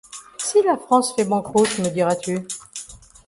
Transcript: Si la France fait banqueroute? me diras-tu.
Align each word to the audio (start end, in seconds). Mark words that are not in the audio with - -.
Si 0.39 0.59
la 0.63 0.77
France 0.77 1.13
fait 1.13 1.25
banqueroute? 1.25 1.77
me 1.77 1.89
diras-tu. 1.91 2.39